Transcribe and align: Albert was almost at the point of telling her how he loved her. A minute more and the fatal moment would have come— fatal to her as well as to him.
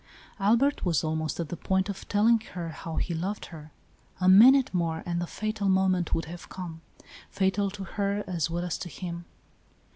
Albert 0.39 0.83
was 0.83 1.03
almost 1.03 1.39
at 1.39 1.49
the 1.49 1.55
point 1.55 1.87
of 1.87 2.07
telling 2.09 2.39
her 2.39 2.69
how 2.69 2.95
he 2.95 3.13
loved 3.13 3.45
her. 3.53 3.71
A 4.19 4.27
minute 4.27 4.73
more 4.73 5.03
and 5.05 5.21
the 5.21 5.27
fatal 5.27 5.69
moment 5.69 6.15
would 6.15 6.25
have 6.25 6.49
come— 6.49 6.81
fatal 7.29 7.69
to 7.69 7.83
her 7.83 8.23
as 8.25 8.49
well 8.49 8.65
as 8.65 8.79
to 8.79 8.89
him. 8.89 9.25